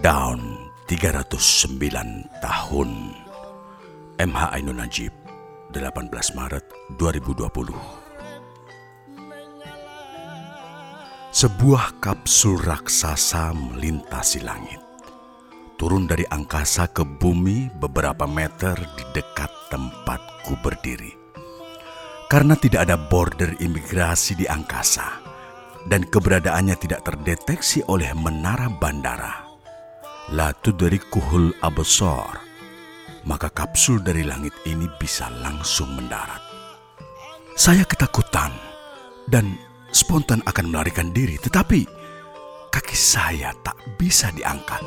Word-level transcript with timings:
Lockdown 0.00 0.72
309 0.88 1.76
tahun. 2.40 3.12
MH 4.16 4.40
Ainun 4.56 4.80
Najib 4.80 5.12
18 5.76 6.40
Maret 6.40 6.64
2020 6.96 7.68
Sebuah 11.36 12.00
kapsul 12.00 12.64
raksasa 12.64 13.52
melintasi 13.52 14.40
langit. 14.40 14.80
Turun 15.76 16.08
dari 16.08 16.24
angkasa 16.32 16.88
ke 16.88 17.04
bumi 17.04 17.68
beberapa 17.68 18.24
meter 18.24 18.80
di 18.80 19.04
dekat 19.12 19.52
tempatku 19.68 20.56
berdiri. 20.64 21.12
Karena 22.24 22.56
tidak 22.56 22.88
ada 22.88 22.96
border 22.96 23.52
imigrasi 23.60 24.32
di 24.32 24.48
angkasa 24.48 25.20
Dan 25.84 26.08
keberadaannya 26.08 26.80
tidak 26.80 27.04
terdeteksi 27.04 27.84
oleh 27.84 28.16
menara 28.16 28.72
bandara 28.72 29.49
La 30.30 30.54
tudrikuhul 30.54 31.58
absar 31.58 32.50
maka 33.26 33.52
kapsul 33.52 34.00
dari 34.00 34.24
langit 34.24 34.54
ini 34.64 34.88
bisa 34.96 35.28
langsung 35.42 35.92
mendarat. 35.92 36.40
Saya 37.58 37.84
ketakutan 37.84 38.54
dan 39.28 39.58
spontan 39.92 40.40
akan 40.48 40.72
melarikan 40.72 41.12
diri, 41.12 41.36
tetapi 41.36 41.84
kaki 42.72 42.96
saya 42.96 43.52
tak 43.60 43.76
bisa 44.00 44.32
diangkat. 44.32 44.80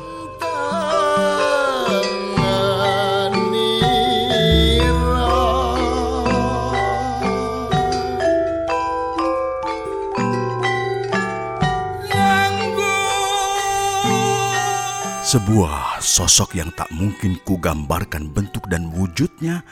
Sebuah 15.34 15.98
sosok 15.98 16.54
yang 16.54 16.70
tak 16.78 16.94
mungkin 16.94 17.34
kugambarkan 17.42 18.30
bentuk 18.30 18.70
dan 18.70 18.86
wujudnya 18.94 19.66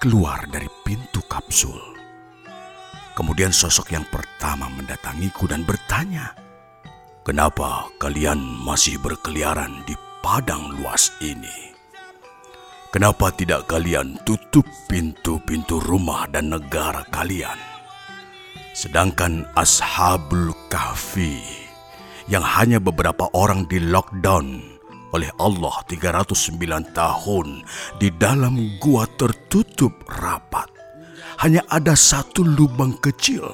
keluar 0.00 0.48
dari 0.48 0.72
pintu 0.88 1.20
kapsul. 1.28 1.76
Kemudian 3.12 3.52
sosok 3.52 3.92
yang 3.92 4.08
pertama 4.08 4.72
mendatangiku 4.72 5.44
dan 5.52 5.68
bertanya, 5.68 6.32
"Kenapa 7.28 7.92
kalian 8.00 8.40
masih 8.40 8.96
berkeliaran 8.96 9.84
di 9.84 9.92
padang 10.24 10.72
luas 10.80 11.12
ini? 11.20 11.76
Kenapa 12.88 13.28
tidak 13.36 13.68
kalian 13.68 14.16
tutup 14.24 14.64
pintu-pintu 14.88 15.76
rumah 15.76 16.24
dan 16.32 16.48
negara 16.48 17.04
kalian?" 17.12 17.60
Sedangkan 18.72 19.44
Ashabul 19.60 20.56
Kahfi 20.72 21.44
yang 22.32 22.48
hanya 22.48 22.80
beberapa 22.80 23.28
orang 23.36 23.68
di 23.68 23.76
lockdown 23.76 24.75
oleh 25.16 25.32
Allah 25.40 25.72
309 25.88 26.92
tahun 26.92 27.64
di 27.96 28.12
dalam 28.12 28.76
gua 28.76 29.08
tertutup 29.16 30.04
rapat. 30.04 30.68
Hanya 31.40 31.64
ada 31.72 31.96
satu 31.96 32.44
lubang 32.44 33.00
kecil 33.00 33.44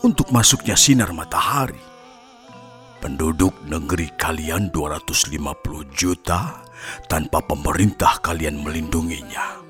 untuk 0.00 0.32
masuknya 0.32 0.76
sinar 0.76 1.12
matahari. 1.12 1.80
Penduduk 3.04 3.52
negeri 3.68 4.08
kalian 4.16 4.72
250 4.72 5.36
juta 5.92 6.64
tanpa 7.04 7.44
pemerintah 7.44 8.16
kalian 8.24 8.64
melindunginya. 8.64 9.60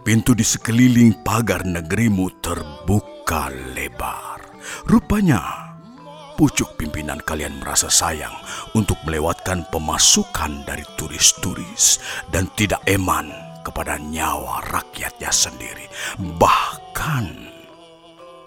Pintu 0.00 0.32
di 0.32 0.44
sekeliling 0.44 1.20
pagar 1.20 1.68
negerimu 1.68 2.40
terbuka 2.40 3.52
lebar. 3.76 4.40
Rupanya 4.88 5.69
pucuk 6.40 6.72
pimpinan 6.80 7.20
kalian 7.20 7.60
merasa 7.60 7.92
sayang 7.92 8.32
untuk 8.72 8.96
melewatkan 9.04 9.60
pemasukan 9.68 10.64
dari 10.64 10.80
turis-turis 10.96 12.00
dan 12.32 12.48
tidak 12.56 12.80
eman 12.88 13.28
kepada 13.60 14.00
nyawa 14.00 14.64
rakyatnya 14.72 15.28
sendiri. 15.28 15.84
Bahkan, 16.16 17.24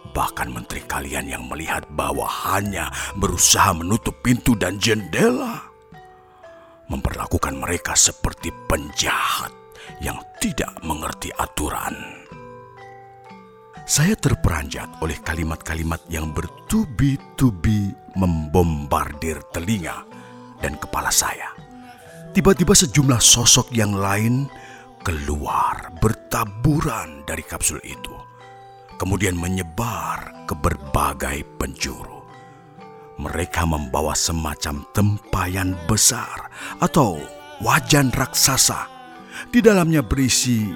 bahkan 0.09 0.49
menteri 0.49 0.81
kalian 0.89 1.37
yang 1.37 1.45
melihat 1.45 1.85
bahwa 1.93 2.25
hanya 2.49 2.89
berusaha 3.13 3.77
menutup 3.77 4.17
pintu 4.25 4.57
dan 4.57 4.81
jendela, 4.81 5.61
memperlakukan 6.89 7.61
mereka 7.61 7.93
seperti 7.93 8.49
penjahat 8.65 9.53
yang 10.01 10.17
tidak 10.41 10.73
mengerti 10.81 11.29
aturan. 11.37 12.22
Saya 13.93 14.17
terperanjat 14.17 15.05
oleh 15.05 15.21
kalimat-kalimat 15.21 16.01
yang 16.09 16.33
bertubi-tubi 16.33 17.93
membombardir 18.17 19.37
telinga 19.53 20.01
dan 20.65 20.81
kepala 20.81 21.13
saya. 21.13 21.53
Tiba-tiba 22.33 22.73
sejumlah 22.73 23.21
sosok 23.21 23.69
yang 23.69 23.93
lain 23.93 24.49
keluar 25.05 25.93
bertaburan 26.01 27.21
dari 27.29 27.45
kapsul 27.45 27.77
itu. 27.85 28.17
Kemudian 28.97 29.37
menyebar 29.37 30.49
ke 30.49 30.57
berbagai 30.57 31.45
penjuru. 31.61 32.25
Mereka 33.21 33.61
membawa 33.69 34.17
semacam 34.17 34.89
tempayan 34.97 35.77
besar 35.85 36.49
atau 36.81 37.21
wajan 37.61 38.09
raksasa. 38.09 38.89
Di 39.53 39.61
dalamnya 39.61 40.01
berisi 40.01 40.73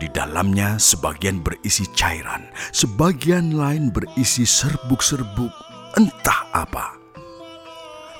di 0.00 0.08
dalamnya 0.08 0.80
sebagian 0.80 1.44
berisi 1.44 1.84
cairan, 1.92 2.48
sebagian 2.72 3.52
lain 3.52 3.92
berisi 3.92 4.48
serbuk-serbuk 4.48 5.52
entah 6.00 6.40
apa. 6.56 6.96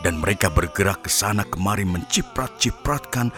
Dan 0.05 0.21
mereka 0.21 0.53
bergerak 0.53 1.09
ke 1.09 1.11
sana 1.13 1.49
kemari 1.49 1.89
menciprat-cipratkan 1.89 3.33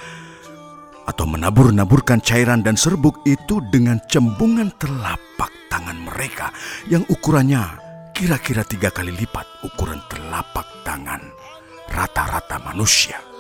atau 1.07 1.27
menabur-naburkan 1.27 2.19
cairan 2.23 2.63
dan 2.67 2.75
serbuk 2.75 3.23
itu 3.27 3.63
dengan 3.71 4.03
cembungan 4.11 4.71
telapak 4.79 5.51
tangan 5.71 5.99
mereka 6.03 6.51
yang 6.87 7.03
ukurannya 7.11 7.63
kira-kira 8.15 8.63
tiga 8.63 8.95
kali 8.95 9.11
lipat 9.11 9.47
ukuran 9.67 9.99
telapak 10.07 10.67
tangan 10.87 11.23
rata-rata 11.91 12.63
manusia. 12.63 13.32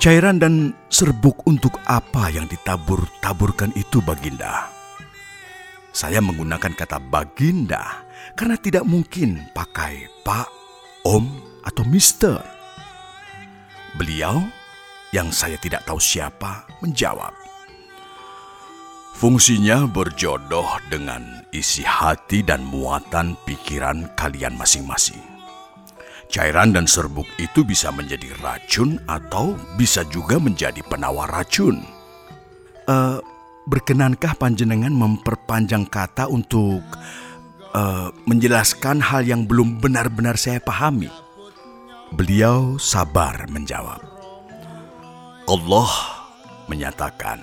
Cairan 0.00 0.40
dan 0.40 0.72
serbuk 0.88 1.44
untuk 1.44 1.76
apa 1.84 2.32
yang 2.32 2.48
ditabur-taburkan 2.48 3.68
itu 3.76 4.00
Baginda? 4.00 4.72
Saya 5.92 6.24
menggunakan 6.24 6.72
kata 6.72 6.96
Baginda 6.96 8.08
karena 8.32 8.56
tidak 8.56 8.88
mungkin 8.88 9.52
pakai 9.52 10.08
Pak, 10.24 10.48
Om, 11.04 11.28
atau 11.68 11.84
Mister. 11.84 12.40
Beliau 14.00 14.40
yang 15.12 15.28
saya 15.28 15.60
tidak 15.60 15.84
tahu 15.84 16.00
siapa 16.00 16.64
menjawab. 16.80 17.36
Fungsinya 19.20 19.84
berjodoh 19.84 20.80
dengan 20.88 21.44
isi 21.52 21.84
hati 21.84 22.40
dan 22.40 22.64
muatan 22.64 23.36
pikiran 23.44 24.08
kalian 24.16 24.56
masing-masing. 24.56 25.20
Cairan 26.30 26.70
dan 26.70 26.86
serbuk 26.86 27.26
itu 27.42 27.66
bisa 27.66 27.90
menjadi 27.90 28.30
racun 28.38 29.02
atau 29.10 29.58
bisa 29.74 30.06
juga 30.14 30.38
menjadi 30.38 30.78
penawar 30.86 31.26
racun. 31.26 31.82
Uh, 32.86 33.18
berkenankah 33.66 34.38
panjenengan 34.38 34.94
memperpanjang 34.94 35.90
kata 35.90 36.30
untuk 36.30 36.86
uh, 37.74 38.14
menjelaskan 38.30 39.02
hal 39.02 39.26
yang 39.26 39.42
belum 39.42 39.82
benar-benar 39.82 40.38
saya 40.38 40.62
pahami? 40.62 41.10
Beliau 42.14 42.78
sabar 42.78 43.50
menjawab. 43.50 43.98
Allah 45.50 45.90
menyatakan, 46.70 47.42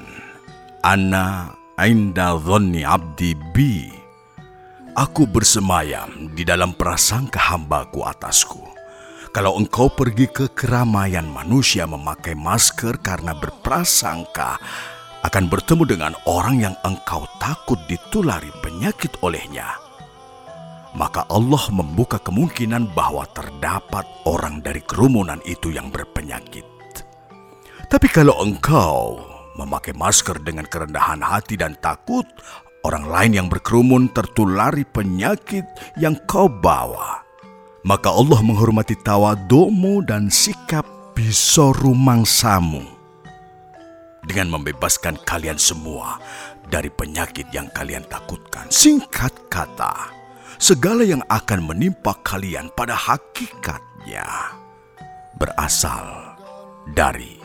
Ana 0.79 1.51
inda 1.75 2.39
dhonni 2.39 2.87
abdi 2.87 3.35
bi. 3.51 3.91
Aku 4.95 5.27
bersemayam 5.27 6.31
di 6.31 6.47
dalam 6.47 6.71
prasangka 6.71 7.51
hambaku 7.51 8.07
atasku. 8.07 8.76
Kalau 9.35 9.59
engkau 9.59 9.91
pergi 9.91 10.25
ke 10.31 10.49
keramaian 10.55 11.27
manusia 11.27 11.85
memakai 11.85 12.33
masker 12.33 12.97
karena 13.03 13.35
berprasangka 13.37 14.57
akan 15.27 15.45
bertemu 15.51 15.83
dengan 15.83 16.13
orang 16.25 16.63
yang 16.63 16.75
engkau 16.87 17.27
takut 17.37 17.77
ditulari 17.91 18.49
penyakit 18.63 19.11
olehnya, 19.19 19.75
maka 20.95 21.27
Allah 21.27 21.61
membuka 21.75 22.17
kemungkinan 22.23 22.95
bahwa 22.95 23.27
terdapat 23.35 24.07
orang 24.23 24.63
dari 24.63 24.79
kerumunan 24.81 25.43
itu 25.43 25.75
yang 25.75 25.91
berpenyakit. 25.91 26.65
Tapi 27.87 28.07
kalau 28.11 28.39
engkau 28.43 29.19
memakai 29.59 29.91
masker 29.95 30.39
dengan 30.39 30.65
kerendahan 30.65 31.19
hati 31.19 31.59
dan 31.59 31.75
takut 31.83 32.23
orang 32.87 33.05
lain 33.07 33.31
yang 33.43 33.47
berkerumun 33.51 34.07
tertulari 34.15 34.87
penyakit 34.87 35.67
yang 35.99 36.15
kau 36.23 36.47
bawa. 36.47 37.26
Maka 37.87 38.11
Allah 38.11 38.43
menghormati 38.43 38.99
tawadumu 38.99 40.03
dan 40.03 40.27
sikap 40.27 40.83
bisoru 41.15 41.95
mangsamu 41.95 42.83
dengan 44.27 44.59
membebaskan 44.59 45.15
kalian 45.23 45.55
semua 45.55 46.19
dari 46.67 46.91
penyakit 46.91 47.47
yang 47.55 47.71
kalian 47.71 48.03
takutkan. 48.11 48.67
Singkat 48.67 49.31
kata, 49.47 50.11
segala 50.59 51.07
yang 51.07 51.23
akan 51.31 51.63
menimpa 51.63 52.11
kalian 52.27 52.67
pada 52.75 52.91
hakikatnya 52.91 54.27
berasal 55.39 56.35
dari 56.91 57.39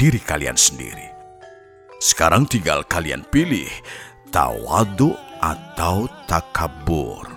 diri 0.00 0.24
kalian 0.24 0.56
sendiri. 0.56 1.12
Sekarang 2.00 2.48
tinggal 2.48 2.80
kalian 2.88 3.28
pilih 3.28 3.68
tawadu 4.32 5.12
atau 5.44 6.08
takabur. 6.24 7.31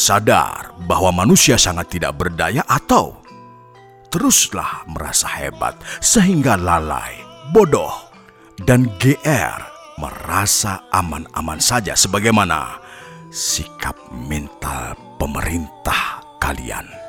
Sadar 0.00 0.72
bahwa 0.88 1.12
manusia 1.12 1.60
sangat 1.60 1.92
tidak 1.92 2.16
berdaya 2.16 2.64
atau 2.64 3.20
teruslah 4.08 4.88
merasa 4.88 5.28
hebat 5.28 5.76
sehingga 6.00 6.56
lalai, 6.56 7.20
bodoh, 7.52 7.92
dan 8.64 8.88
GR 8.96 9.60
merasa 10.00 10.88
aman-aman 10.88 11.60
saja 11.60 11.92
sebagaimana 11.92 12.80
sikap 13.28 13.92
mental 14.08 14.96
pemerintah 15.20 16.24
kalian. 16.40 16.99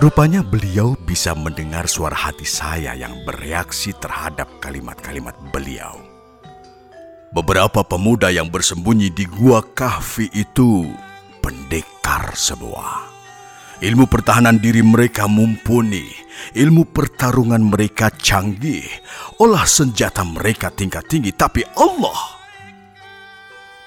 Rupanya 0.00 0.40
beliau 0.40 0.96
bisa 0.96 1.36
mendengar 1.36 1.84
suara 1.84 2.16
hati 2.16 2.48
saya 2.48 2.96
yang 2.96 3.20
bereaksi 3.28 3.92
terhadap 3.92 4.48
kalimat-kalimat 4.56 5.36
beliau. 5.52 6.00
Beberapa 7.36 7.84
pemuda 7.84 8.32
yang 8.32 8.48
bersembunyi 8.48 9.12
di 9.12 9.28
gua 9.28 9.60
kahfi 9.60 10.32
itu 10.32 10.88
pendekar 11.44 12.32
semua. 12.32 13.12
Ilmu 13.84 14.08
pertahanan 14.08 14.56
diri 14.56 14.80
mereka 14.80 15.28
mumpuni, 15.28 16.08
ilmu 16.56 16.88
pertarungan 16.88 17.60
mereka 17.60 18.08
canggih, 18.08 18.88
olah 19.36 19.68
senjata 19.68 20.24
mereka 20.24 20.72
tingkat 20.72 21.12
tinggi, 21.12 21.36
tapi 21.36 21.60
Allah 21.76 22.40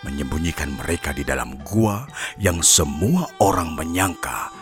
menyembunyikan 0.06 0.77
mereka 0.77 1.10
di 1.10 1.25
dalam 1.25 1.57
gua 1.65 2.06
yang 2.38 2.62
semua 2.62 3.25
orang 3.42 3.74
menyangka 3.74 4.53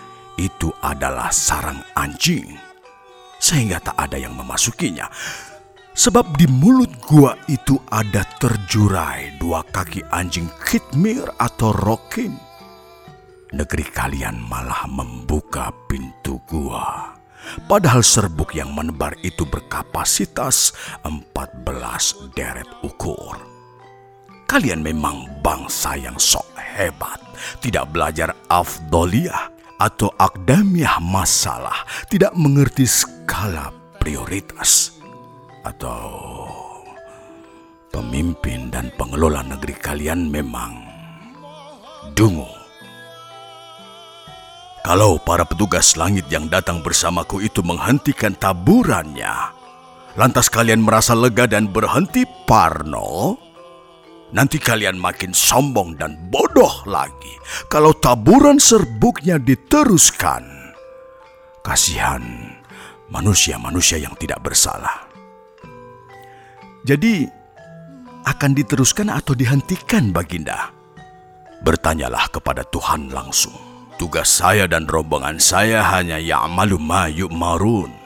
itu 0.41 0.73
adalah 0.81 1.29
sarang 1.29 1.77
anjing, 1.93 2.57
sehingga 3.37 3.77
tak 3.77 3.93
ada 3.93 4.17
yang 4.17 4.33
memasukinya. 4.33 5.05
Sebab 5.91 6.39
di 6.39 6.47
mulut 6.49 6.89
gua 7.03 7.37
itu 7.51 7.77
ada 7.91 8.25
terjurai 8.39 9.37
dua 9.37 9.61
kaki 9.61 10.01
anjing 10.09 10.47
kitmir 10.63 11.27
atau 11.37 11.69
rokin. 11.75 12.33
Negeri 13.51 13.85
kalian 13.91 14.39
malah 14.39 14.87
membuka 14.87 15.69
pintu 15.91 16.39
gua. 16.47 17.11
Padahal 17.67 17.99
serbuk 17.99 18.55
yang 18.55 18.71
menebar 18.71 19.19
itu 19.19 19.43
berkapasitas 19.43 20.71
14 21.03 22.31
deret 22.31 22.69
ukur. 22.79 23.35
Kalian 24.47 24.79
memang 24.79 25.27
bangsa 25.43 25.99
yang 25.99 26.15
sok 26.15 26.47
hebat, 26.55 27.19
tidak 27.59 27.91
belajar 27.91 28.31
afdoliah, 28.47 29.50
atau 29.81 30.13
akdamiah 30.21 31.01
masalah, 31.01 31.89
tidak 32.05 32.37
mengerti 32.37 32.85
skala 32.85 33.73
prioritas, 33.97 35.01
atau 35.65 36.45
pemimpin 37.89 38.69
dan 38.69 38.93
pengelola 38.93 39.41
negeri 39.41 39.73
kalian 39.73 40.29
memang 40.29 40.77
dungu. 42.13 42.45
Kalau 44.85 45.17
para 45.21 45.45
petugas 45.45 45.97
langit 45.97 46.25
yang 46.29 46.49
datang 46.49 46.81
bersamaku 46.85 47.41
itu 47.45 47.65
menghentikan 47.65 48.33
taburannya, 48.37 49.33
lantas 50.17 50.49
kalian 50.49 50.81
merasa 50.81 51.17
lega 51.17 51.45
dan 51.49 51.69
berhenti 51.69 52.25
parno, 52.45 53.37
nanti 54.31 54.57
kalian 54.59 54.99
makin 54.99 55.35
sombong 55.35 55.95
dan 55.99 56.15
bodoh 56.31 56.83
lagi 56.87 57.35
kalau 57.67 57.91
taburan 57.95 58.57
serbuknya 58.57 59.39
diteruskan. 59.39 60.73
Kasihan 61.61 62.23
manusia-manusia 63.13 64.01
yang 64.01 64.17
tidak 64.17 64.41
bersalah. 64.41 65.05
Jadi, 66.81 67.29
akan 68.25 68.51
diteruskan 68.57 69.13
atau 69.13 69.37
dihentikan 69.37 70.09
Baginda? 70.09 70.73
Bertanyalah 71.61 72.25
kepada 72.33 72.65
Tuhan 72.65 73.13
langsung. 73.13 73.53
Tugas 74.01 74.41
saya 74.41 74.65
dan 74.65 74.89
rombongan 74.89 75.37
saya 75.37 75.85
hanya 75.93 76.17
ya'malu 76.17 76.81
ma 76.81 77.05
yu'marun. 77.05 78.00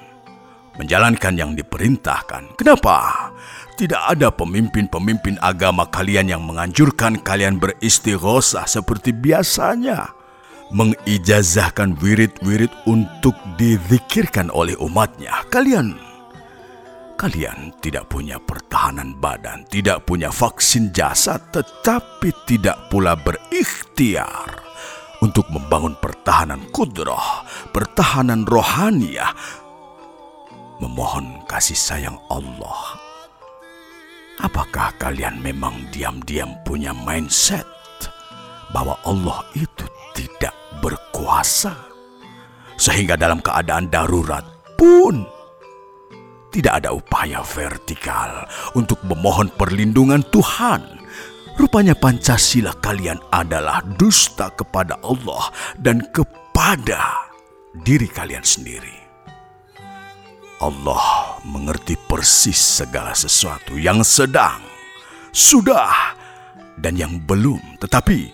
Menjalankan 0.75 1.33
yang 1.39 1.51
diperintahkan. 1.55 2.59
Kenapa? 2.59 3.31
Tidak 3.75 4.11
ada 4.11 4.31
pemimpin-pemimpin 4.31 5.39
agama 5.39 5.87
kalian 5.87 6.31
yang 6.31 6.43
menganjurkan 6.43 7.19
kalian 7.23 7.59
beristighosah 7.59 8.67
seperti 8.67 9.15
biasanya. 9.15 10.11
Mengijazahkan 10.75 11.95
wirid-wirid 11.99 12.71
untuk 12.87 13.35
dizikirkan 13.55 14.51
oleh 14.51 14.75
umatnya. 14.81 15.47
Kalian, 15.47 15.95
kalian 17.15 17.71
tidak 17.79 18.11
punya 18.11 18.35
pertahanan 18.41 19.15
badan, 19.15 19.63
tidak 19.71 20.03
punya 20.03 20.27
vaksin 20.27 20.91
jasad, 20.91 21.39
tetapi 21.55 22.35
tidak 22.43 22.91
pula 22.91 23.15
berikhtiar 23.15 24.65
untuk 25.23 25.47
membangun 25.49 25.95
pertahanan 25.97 26.67
kudroh, 26.69 27.45
pertahanan 27.71 28.43
rohaniah, 28.43 29.31
memohon 30.81 31.43
kasih 31.47 31.77
sayang 31.77 32.17
Allah 32.27 33.05
Apakah 34.43 34.91
kalian 34.99 35.39
memang 35.39 35.87
diam-diam 35.95 36.51
punya 36.67 36.91
mindset 36.91 37.63
bahwa 38.75 38.99
Allah 39.07 39.47
itu 39.55 39.87
tidak 40.11 40.51
berkuasa? 40.83 41.71
Sehingga 42.75 43.15
dalam 43.15 43.39
keadaan 43.39 43.87
darurat 43.87 44.43
pun 44.75 45.23
tidak 46.51 46.83
ada 46.83 46.91
upaya 46.91 47.39
vertikal 47.47 48.43
untuk 48.75 48.99
memohon 49.07 49.47
perlindungan 49.55 50.19
Tuhan. 50.27 50.83
Rupanya 51.55 51.95
Pancasila 51.95 52.75
kalian 52.83 53.23
adalah 53.31 53.79
dusta 53.95 54.51
kepada 54.51 54.99
Allah 54.99 55.47
dan 55.79 56.03
kepada 56.11 57.31
diri 57.87 58.11
kalian 58.11 58.43
sendiri. 58.43 58.94
Allah 60.63 61.35
mengerti 61.43 61.99
persis 61.99 62.55
segala 62.79 63.11
sesuatu 63.11 63.75
yang 63.75 63.99
sedang, 64.07 64.63
sudah, 65.35 66.15
dan 66.79 66.95
yang 66.95 67.19
belum. 67.19 67.75
Tetapi 67.75 68.31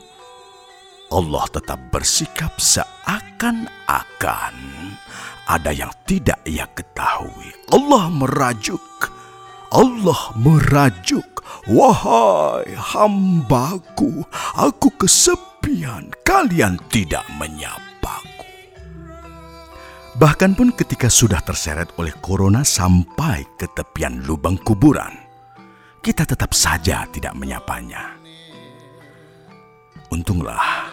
Allah 1.11 1.45
tetap 1.49 1.81
bersikap 1.89 2.55
seakan-akan 2.61 4.55
ada 5.49 5.71
yang 5.75 5.91
tidak 6.07 6.39
ia 6.47 6.69
ketahui. 6.71 7.51
Allah 7.73 8.07
merajuk, 8.07 9.11
Allah 9.73 10.31
merajuk. 10.37 11.27
Wahai 11.67 12.73
hambaku, 12.73 14.23
aku 14.55 14.87
kesepian, 14.97 16.09
kalian 16.23 16.79
tidak 16.87 17.27
menyapa. 17.35 17.90
Bahkan 20.11 20.59
pun 20.59 20.75
ketika 20.75 21.07
sudah 21.07 21.39
terseret 21.39 21.95
oleh 21.95 22.11
corona 22.19 22.67
sampai 22.67 23.47
ke 23.55 23.63
tepian 23.71 24.19
lubang 24.27 24.59
kuburan, 24.59 25.15
kita 26.03 26.27
tetap 26.27 26.51
saja 26.51 27.07
tidak 27.07 27.31
menyapanya. 27.39 28.19
Untunglah 30.11 30.91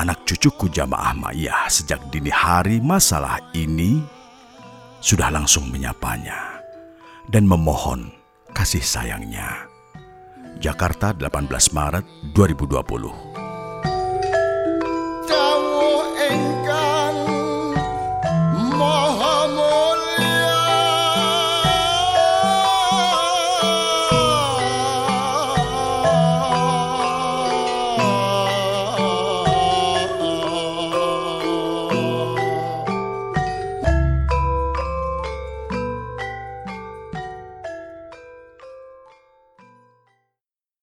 anak 0.00 0.24
cucuku 0.24 0.72
jamaah 0.72 1.12
Ma'iyah 1.12 1.68
sejak 1.68 2.00
dini 2.08 2.32
hari 2.32 2.80
masalah 2.80 3.36
ini 3.52 4.00
sudah 5.04 5.28
langsung 5.28 5.68
menyapanya 5.68 6.64
dan 7.28 7.44
memohon 7.44 8.08
kasih 8.56 8.80
sayangnya. 8.80 9.68
Jakarta 10.60 11.12
18 11.12 11.48
Maret 11.76 12.04
2020 12.32 13.39